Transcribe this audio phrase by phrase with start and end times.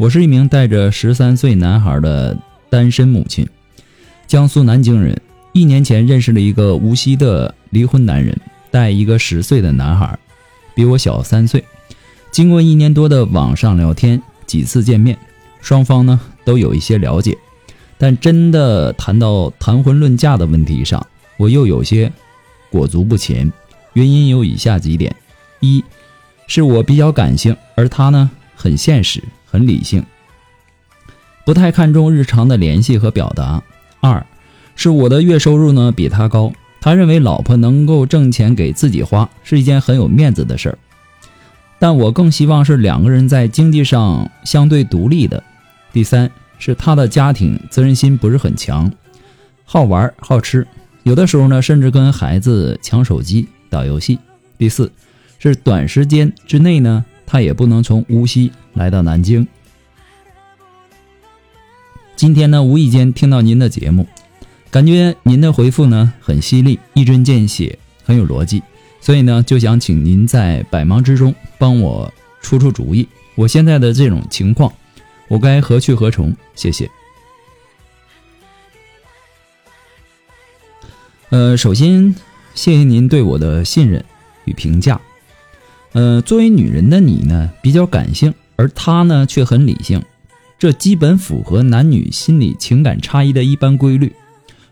[0.00, 2.34] 我是一名带着十三岁男孩的
[2.70, 3.46] 单身母亲，
[4.26, 5.20] 江苏南京人。
[5.52, 8.34] 一年前认识了一个无锡的离婚男人，
[8.70, 10.18] 带一个十岁的男孩，
[10.74, 11.62] 比我小三岁。
[12.30, 15.18] 经过一年多的网上聊天，几次见面，
[15.60, 17.36] 双方呢都有一些了解，
[17.98, 22.10] 但真的谈到谈婚论嫁的问题上，我又有些
[22.70, 23.52] 裹足不前。
[23.92, 25.14] 原因有以下几点：
[25.60, 25.84] 一
[26.46, 29.22] 是我比较感性，而他呢很现实。
[29.50, 30.04] 很理性，
[31.44, 33.62] 不太看重日常的联系和表达。
[34.00, 34.24] 二，
[34.76, 40.78] 是我的月收入呢比他高，他认为老婆能够挣钱给自己花是一件很有面子的事儿。
[41.80, 45.42] 但我更希望是两个人在经济上相对独立的。
[45.92, 48.92] 第三，是他的家庭责任心不是很强，
[49.64, 50.66] 好玩好吃，
[51.02, 54.18] 有的时候呢甚至跟孩子抢手机打游戏。
[54.56, 54.92] 第四，
[55.38, 57.04] 是短时间之内呢。
[57.32, 59.46] 他也不能从无锡来到南京。
[62.16, 64.06] 今天呢，无意间听到您的节目，
[64.70, 68.62] 感觉您的回复呢很犀利，一针见血，很有逻辑，
[69.00, 73.08] 所以呢，就想请您在百忙之中帮我出出主意。
[73.36, 74.70] 我现在的这种情况，
[75.28, 76.36] 我该何去何从？
[76.54, 76.90] 谢谢。
[81.30, 82.14] 呃，首先
[82.54, 84.04] 谢谢您对我的信任
[84.44, 85.00] 与评价。
[85.92, 90.02] 呃，作为女人的你呢，比较感性，而他呢却很理性，
[90.58, 94.12] 这基本符合男女心理情感差异的一般规律。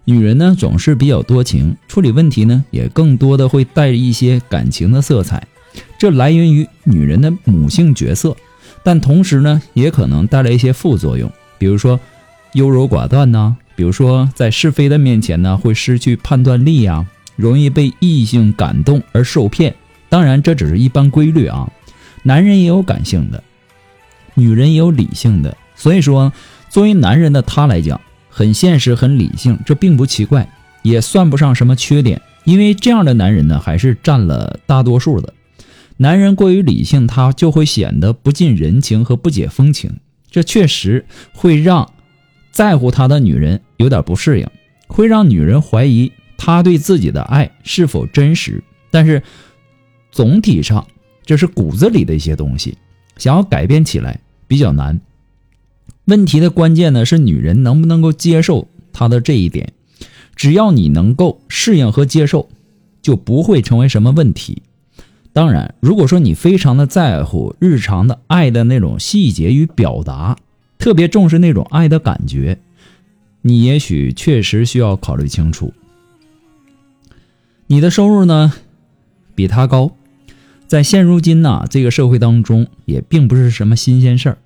[0.04, 5.46] 女人呢总是比较多情，处理问题呢也更多的会带着一些感情的色彩，
[5.98, 8.36] 这来源于女人的母性角色，
[8.82, 11.98] 但同时呢也可能带来一些副作用，比如说
[12.52, 17.06] 优柔寡断呐，比如说在是非的面前呢会失去判断力呀，
[17.36, 19.74] 容易被异性感动而受骗。
[20.10, 21.72] 当然，这只是一般规律啊。
[22.24, 23.42] 男人也有感性的，
[24.38, 25.56] 女人也有理性的。
[25.74, 26.32] 所以说，
[26.70, 28.00] 作为男人的他来讲，
[28.30, 30.48] 很现实、很理性，这并不奇怪，
[30.82, 32.22] 也算不上什么缺点。
[32.44, 35.34] 因为这样的男人呢，还是占了大多数的。
[35.98, 39.98] 男人过于理性，他就会显得不近人情和不解风情，
[40.30, 41.04] 这确实
[41.34, 41.92] 会让
[42.50, 44.46] 在乎他的女人有点不适应，
[44.86, 48.62] 会让女人怀疑他对自己的爱是否真实。
[48.90, 49.22] 但是。
[50.10, 50.84] 总体上，
[51.24, 52.76] 这是骨子里的一些东西，
[53.18, 55.00] 想要改变起来比较难。
[56.06, 59.74] 问题的关键呢是女人能不能够接受他的这一点。
[60.34, 62.48] 只要你能够适应和接受，
[63.02, 64.62] 就不会成为什么问题。
[65.32, 70.36] 当然，如果说你非常的在乎日常的爱的那种细节与表达，
[70.78, 72.58] 特别重视那种爱的感觉，
[73.42, 75.74] 你也许确实需要考虑清楚。
[77.66, 78.52] 你的收入呢，
[79.34, 79.92] 比他高。
[80.68, 84.38] 在现如今呐，这个社会当中也并不是什么新鲜事儿。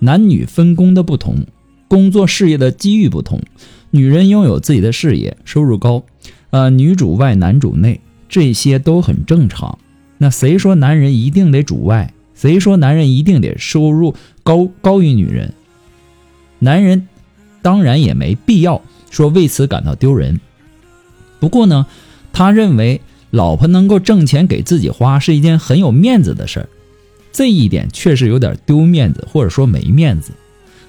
[0.00, 1.46] 男女分工的不同，
[1.86, 3.40] 工作事业的机遇不同，
[3.92, 6.02] 女人拥有自己的事业，收入高，
[6.50, 9.78] 呃，女主外男主内，这些都很正常。
[10.18, 12.12] 那谁说男人一定得主外？
[12.34, 15.54] 谁说男人一定得收入高高于女人？
[16.58, 17.06] 男人
[17.62, 20.40] 当然也没必要说为此感到丢人。
[21.38, 21.86] 不过呢，
[22.32, 23.00] 他认为。
[23.34, 26.68] 老婆能够挣钱给自己花是一件很有面子的事儿，
[27.32, 30.30] 这一点确实有点丢面子，或者说没面子。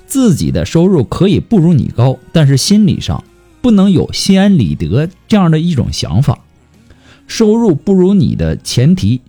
[0.06, 3.24] 自己的收入可以不如你高，但是心理上
[3.63, 6.38] 不能有心安理得这样的一种想法。
[7.25, 9.21] 收入不如你的前提，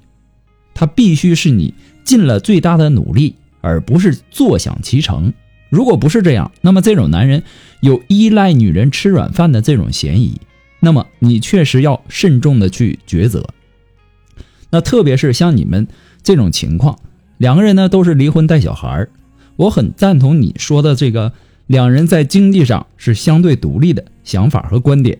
[0.74, 1.72] 他必须是你
[2.04, 5.32] 尽了最大的努力，而不是坐享其成。
[5.70, 7.42] 如果不是这样，那么这种男人
[7.80, 10.38] 有依赖女人吃软饭的这种嫌疑。
[10.80, 13.48] 那么你确实要慎重的去抉择。
[14.70, 15.86] 那特别是像你们
[16.22, 16.98] 这种情况，
[17.38, 19.10] 两个人呢都是离婚带小孩儿，
[19.56, 21.32] 我很赞同你说的这个
[21.66, 25.18] 两人在经济上是相对独立的想法和观点。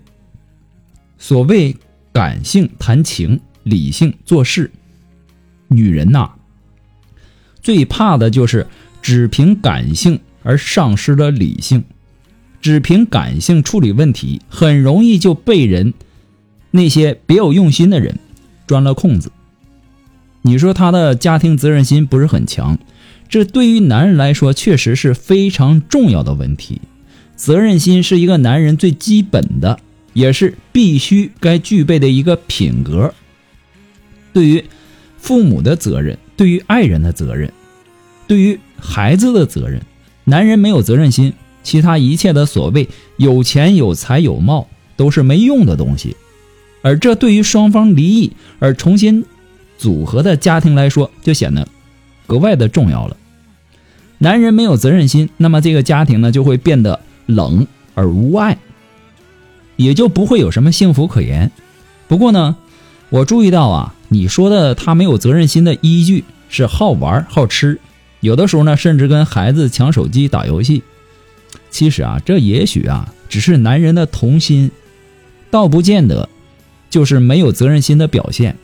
[1.19, 1.77] 所谓
[2.13, 4.71] 感性谈情，理性做事，
[5.69, 6.31] 女人呐，
[7.63, 8.67] 最怕的就是
[9.01, 11.85] 只凭感性而丧失了理性，
[12.67, 15.95] 只凭感性处理问题，很容易就被人
[16.73, 18.19] 那些别有用心的人
[18.67, 19.31] 钻了空子。
[20.43, 22.79] 你说他的家庭责任心不是很强，
[23.29, 26.81] 这对于男人来说确实是非常重要的问题。
[27.37, 29.79] 责任心是一个男人最基本的。
[30.17, 33.13] 也是必须该具备的一个品格。
[34.33, 34.65] 对于
[35.19, 37.53] 父母的责任，对于爱人的责任，
[38.27, 39.83] 对于孩子的责任，
[40.25, 41.35] 男人没有责任心，
[41.67, 46.17] 其他一切的所谓有钱有才有貌都是没用的东西。
[46.83, 49.25] 而这对于双方离异而重新
[49.77, 51.67] 组合的家庭来说，就显得
[52.29, 53.17] 格外的重要了。
[54.19, 58.57] 男人没有责任心，那么这个家庭呢就会变得冷而无爱。
[59.75, 61.51] 也就不会有什么幸福可言。
[62.07, 62.57] 不过呢，
[63.11, 67.81] 我注意到啊，你说的他没有责任心的依据是好玩好吃，
[68.21, 70.85] 有的时候呢，甚至跟孩子抢手机打游戏。
[71.77, 74.71] 其实啊，这也许啊，只是男人的童心，
[75.51, 76.31] 倒不见得
[76.89, 78.57] 就是没有责任心的表现。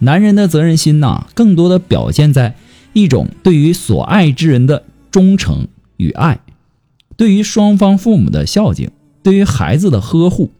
[0.00, 2.54] 男人的责任心呐，更多的表现在
[2.92, 5.66] 一种对于所爱之人的忠诚
[5.96, 6.40] 与爱，
[7.16, 8.90] 对于双方父母的孝敬。
[9.22, 10.52] 对于孩子的呵护，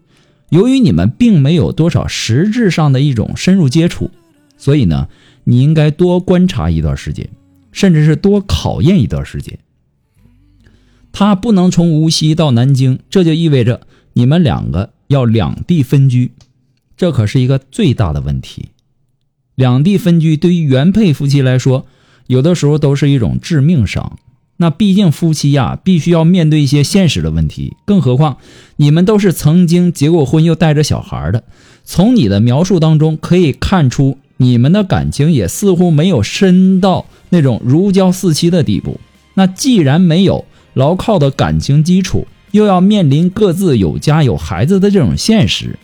[0.48, 4.10] 由于你们并没有多少实质上的一种深入接触，
[4.56, 5.08] 所以呢，
[5.44, 7.28] 你应该多观察一段时间，
[7.70, 9.58] 甚至是多考验一段时间。
[11.12, 13.82] 他不能从无锡到南京，这就意味着
[14.14, 16.32] 你们两个要两地分居，
[16.96, 18.70] 这可是一个最大的问题。
[19.54, 21.86] 两地分居对于原配夫妻来说，
[22.26, 24.18] 有的时候都是一种致命伤。
[24.56, 27.76] 那毕竟夫妻呀，必须要面对一些现实的问题。
[27.84, 28.36] 更何况
[28.76, 31.42] 你们都是曾经结过婚又带着小孩的。
[31.84, 39.00] 从你的描述当中可以看出，你们的感情也似乎没有深到那种如胶似漆的地步。
[39.34, 40.44] 那既然没有
[40.74, 45.78] 牢靠的感情基础，又要面临各自有家有孩子的这种现实，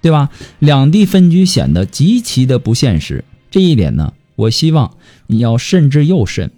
[0.00, 0.30] 对吧？
[0.58, 3.24] 两地分居显得极其的不现实。
[3.50, 4.96] 这一点呢，我希望
[5.26, 6.50] 你要慎之又慎。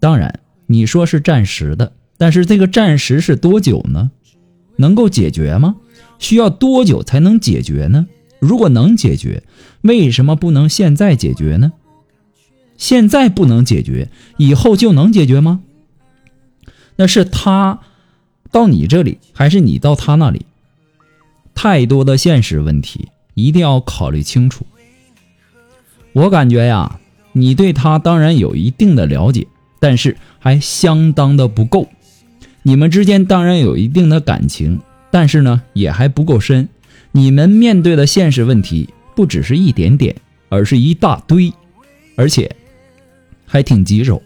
[0.00, 0.40] 当然。
[0.66, 4.10] 你说是暂时的，但是这个暂时是多久呢？
[4.76, 5.76] 能够解决吗？
[6.18, 8.06] 需要多久才能解决呢？
[8.40, 9.42] 如果能解决，
[9.82, 11.74] 为什么不能现在解决呢？
[12.78, 15.60] 现在不能解决，以后就能解决吗？
[16.96, 17.80] 那是他
[18.50, 20.46] 到你这里，还是你到他那里？
[21.54, 24.66] 太多的现实问题，一定要考虑清楚。
[26.12, 27.00] 我感觉呀，
[27.32, 29.46] 你对他当然有一定的了解。
[29.80, 31.90] 但是还相当的不够，
[32.62, 34.80] 你们之间当然有一定的感情，
[35.10, 36.70] 但是呢也还不够深。
[37.12, 40.16] 你们面对的现实问题不只是一点点，
[40.48, 41.52] 而是一大堆，
[42.16, 42.56] 而且
[43.44, 44.22] 还挺棘手。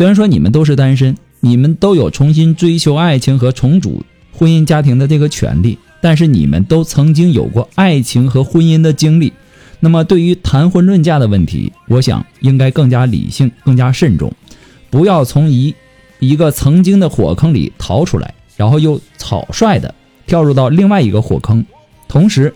[0.00, 4.02] 虽然说你们都是单身，你们都有重新追求爱情和重组
[4.32, 9.30] 婚姻家庭的这个权利，但是你们都曾经有过爱情和婚姻的经历。
[9.78, 14.32] 那么，对于谈婚论嫁的问题，我想应该更加理性、更加慎重，
[14.88, 15.74] 不要从一
[16.18, 19.94] 一个曾经的火坑里逃出来，然后又草率的
[20.26, 21.62] 跳入到另外一个火坑。
[22.08, 22.54] 同时，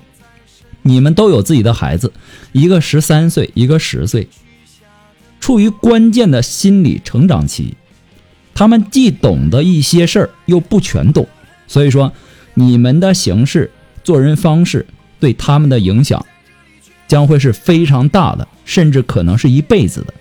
[0.80, 2.10] 你们都有自己的孩子，
[2.52, 4.28] 一个十三岁，一个十岁，
[5.44, 7.74] 处于关键的心理成长期，
[8.54, 11.28] 他们既懂得一些事儿，又不全懂，
[11.66, 12.14] 所以说，
[12.54, 13.70] 你们的行事、
[14.02, 14.86] 做人方式
[15.20, 16.24] 对他们的影响。
[17.06, 20.14] 将会是非常大的，甚至可能是一辈子的。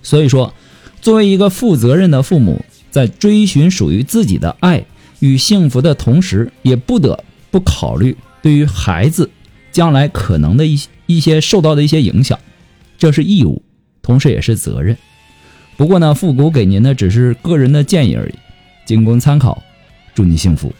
[0.00, 0.54] 所以说，
[1.00, 4.84] 作为一个负责任的父母，在追寻属于自己的爱
[5.18, 9.28] 与幸福的同时，也不得不考虑对于孩子
[9.72, 12.38] 将来可能的一一些受到的一些影响，
[12.96, 13.60] 这是义务，
[14.02, 14.96] 同时也是责任。
[15.76, 18.34] 不过呢，复古给您的只是个人的建议而已，
[18.84, 19.62] 仅供参考。
[20.14, 20.74] 祝你幸福。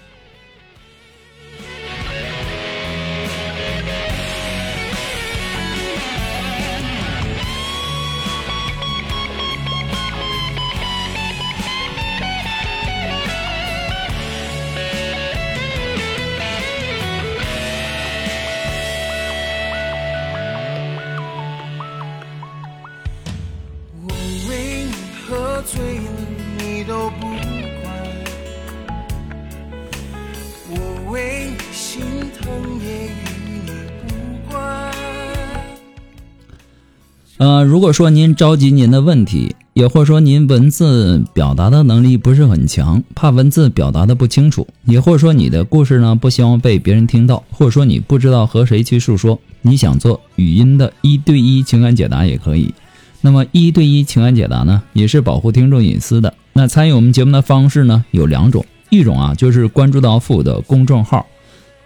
[37.40, 52.75] 呃，如果说您着急您的问题，也或者说您文字表达的能力不是很强，怕文字表达的不清楚，也或者说你的故事呢不希望被别人听到，或者说你不知道和谁去诉说，你想做语音的一对一情感解答也可以。
[53.23, 56.35] 那么一对一情感解答呢，也是保护听众隐私的。
[56.52, 61.25] 那参与我们节目的方式呢有两种，一种啊就是关注到父的公众号，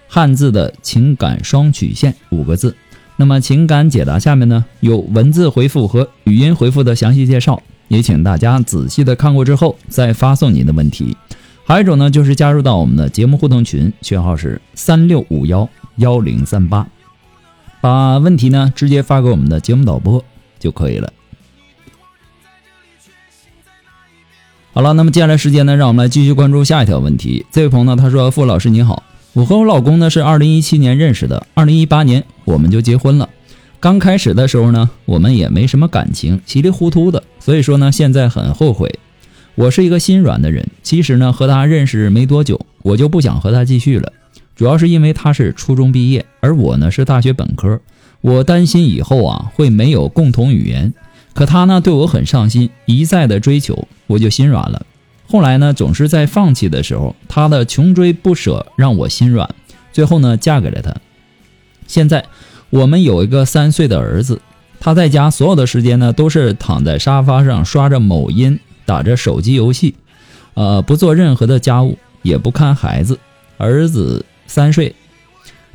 [0.09, 2.75] 汉字的情感双曲线五个字。
[3.17, 11.17] 那么情感解答下面呢有文字回复和语音回复的详细介绍，也请大家仔细的看过之后再发送您的问题。
[11.65, 16.87] 还有一种呢就是加入到我们的节目互动群，群号是三六五幺幺零三八，
[17.81, 20.23] 把问题呢直接发给我们的节目导播
[20.59, 21.13] 就可以了。
[24.73, 27.47] 好了，那么接下来时间呢，让我们来继续关注下一条问题。
[27.53, 33.29] 这位朋友呢他说：“傅老师你好。”我和我老公呢是二零一七年认识的，二零一八年我们就结婚了。
[33.81, 39.01] 刚开始的时候呢，我们也没什么感情，稀里糊涂的，所以说呢，现在很后悔。
[39.57, 44.13] 我是一个心软的人，其实呢，和他认识没多久，我就不想和他继续了，
[44.55, 47.81] 主要是因为他是初中毕业，而我呢是大学本科，
[48.21, 50.95] 我担心以后啊会没有共同语言。
[51.35, 54.87] 可他呢对我很上心，一再的追求，我就心软了。
[55.27, 59.49] 后来呢，总是在放弃的时候，他的穷追不舍让我心软，
[59.93, 60.95] 最后呢，嫁给了他。
[61.87, 62.25] 现在
[62.71, 64.41] 我们有一个三岁的儿子，
[64.81, 69.95] 他在家所有的时间呢，都是躺在沙发上刷着某音，打着手机游戏，
[70.55, 73.19] 呃，不做任何的家务，也不看孩子。
[73.57, 74.95] 儿子三岁，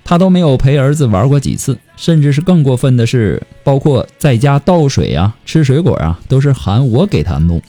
[0.03, 7.62] 他都没有陪儿子玩过几次，甚至是更过分的是，包括在家倒水啊、吃水果啊，都是喊我给他弄。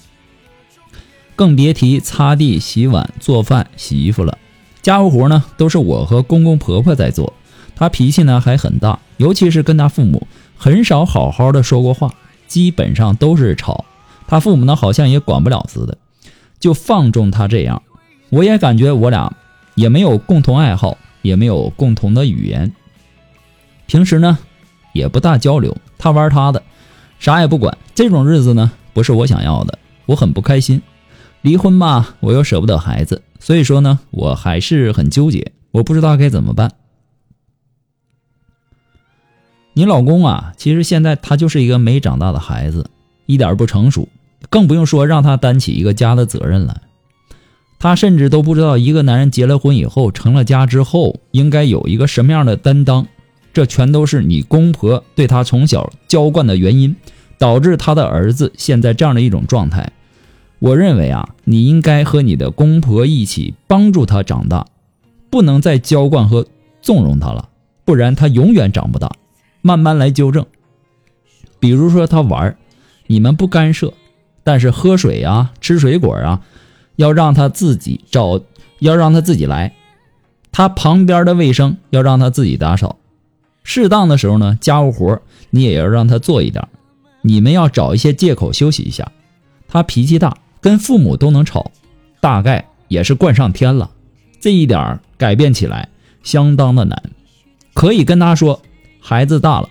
[1.41, 4.37] 更别提擦地、洗碗、做饭、洗衣服了。
[4.83, 7.33] 家务活呢，都是我和公公婆婆在做。
[7.75, 10.27] 他脾气呢还很大，尤其是跟他父母，
[10.59, 12.13] 很少好好的说过话，
[12.47, 13.87] 基本上都是吵。
[14.27, 15.97] 他父母呢好像也管不了似的，
[16.59, 17.83] 就放纵他这样。
[18.29, 19.35] 我也感觉我俩
[19.77, 22.71] 也没有共同爱好，也没有共同的语言。
[23.87, 24.37] 平时呢
[24.93, 26.63] 也不大交流，他玩他的，
[27.19, 27.79] 啥也不管。
[27.95, 30.83] 这种日子呢不是我想要的，我很不开心。
[31.43, 36.73] 离婚吧，我又舍不得孩子，所以说呢，我还是很纠结，我不知道该怎么办。
[39.73, 42.91] 你老公啊，其实现在他就是一个没长大的孩子，
[43.27, 44.09] 一点不成熟，
[44.51, 46.83] 更不用说让他担起一个家的责任了。
[47.79, 53.07] 他甚至都不知道一个男人结了婚以后，成了家之后，应该有一个什么样的担当。
[53.55, 56.95] 这全都是你公婆对他从小娇惯的原因，
[57.39, 59.91] 导致他的儿子现在这样的一种状态。
[60.61, 64.67] 我认为啊，你应该和你的公婆一起帮助他长大，
[65.31, 66.47] 不能再娇惯和
[66.83, 67.49] 纵容他了，
[67.85, 69.11] 不然他永远长不大。
[69.63, 70.47] 慢慢来纠正。
[71.59, 72.57] 比如说他玩，
[73.07, 73.93] 你们不干涉，
[74.45, 76.43] 但是喝水啊、吃水果啊，
[76.97, 78.41] 要让他自己找，
[78.79, 79.75] 要让他自己来。
[80.53, 82.97] 他旁边的卫生要让他自己打扫。
[83.65, 86.69] 适当的时候呢，家务活你也要让他做一点。
[87.23, 89.11] 你们要找一些借口休息一下。
[89.69, 90.37] 他脾气大。
[90.61, 91.71] 跟父母都能吵，
[92.21, 93.91] 大概也是惯上天了。
[94.41, 95.89] 这一点改变起来
[96.23, 97.03] 相当的难。
[97.75, 98.63] 可以跟他说，
[99.01, 99.69] 孩子大了，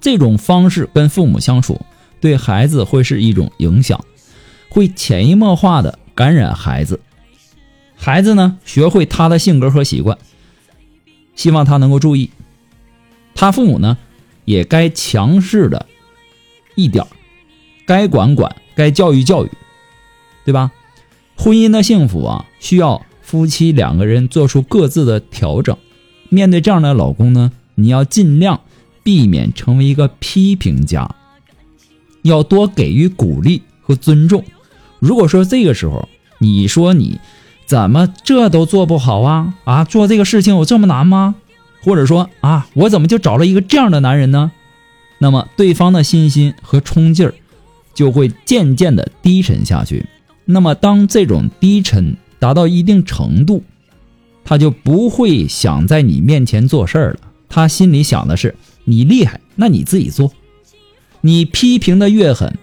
[0.00, 1.80] 这种方式跟父母相处，
[2.20, 4.04] 对孩子会是一种影响，
[4.68, 7.00] 会潜移默化的感染孩子。
[7.96, 10.18] 孩子呢，学会他的性格和习惯，
[11.34, 12.30] 希望他能够注意。
[13.34, 13.96] 他父母呢，
[14.44, 15.86] 也该强势的
[16.74, 17.06] 一点
[17.86, 19.50] 该管管，该教育教育。
[20.48, 20.72] 对吧？
[21.36, 25.76] 婚姻的幸福啊，需要夫妻两个人做出各自的调整。
[26.30, 28.62] 面对这样的老公呢，你要尽量
[29.02, 31.14] 避免成为一个批评家，
[32.22, 34.42] 要多给予鼓励和尊重。
[35.00, 37.20] 如果说这个时候你说你
[37.66, 41.34] 怎么这都做不好啊啊，做这个事情有这么难吗？
[41.82, 44.50] 或者说啊，我怎么就找了一个这样的男人呢？
[45.18, 47.34] 那么对方的信心和冲劲儿
[47.92, 50.06] 就会渐渐的低沉下去。
[50.50, 53.62] 那么，当这种低沉达到一定程度，
[54.46, 57.20] 他就不会想在你面前做事儿了。
[57.50, 60.32] 他心里想的是你厉害，那你自己做。
[61.20, 62.56] 你批评的越狠，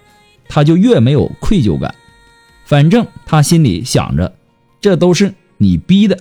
[0.50, 1.94] 他就越没有愧疚感。
[2.65, 4.34] 反正他心里想着，
[4.82, 6.18] 这都是你逼的。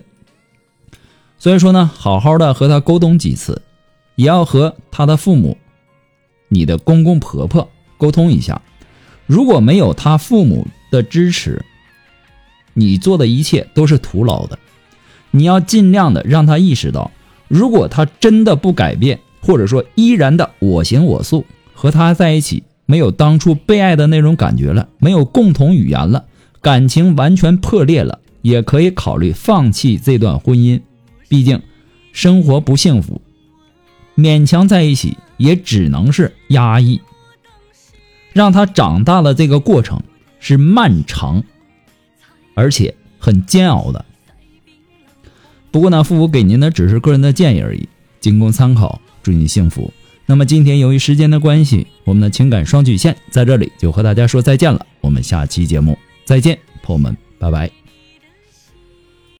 [1.38, 3.62] 所以说呢，好好的和他沟通几次，
[4.16, 5.56] 也要和他的父母、
[6.48, 8.60] 你的公公婆婆沟通一下。
[9.26, 11.64] 如果没有他父母，的支持，
[12.72, 14.56] 你做的一切都是徒劳的。
[15.32, 17.10] 你要尽量的让他意识到，
[17.48, 26.26] 如果他真的不改变，或者说依然的我行我素，和他在一起没有当初被爱的那种感觉了，没有共同语言了，
[26.60, 30.80] 感情完全破裂了，也可以考虑放弃这段婚姻。
[31.28, 31.60] 毕竟
[32.12, 33.20] 生活不幸福，
[34.16, 37.00] 勉强在一起也只能是压抑。
[38.32, 40.00] 让他长大的这个过程
[40.44, 41.42] 是漫长，
[42.54, 44.04] 而且很煎熬的。
[45.70, 47.88] 不过呢，父母给您的只是个人的建议而已，
[48.20, 49.00] 仅供参考。
[49.22, 49.90] 祝你幸福。
[50.26, 54.84] 那么今天由于时间的关系，我们的情感双曲线在这里就和大家说再见了。
[55.00, 57.83] 我们下期节目再见，朋友们，拜拜。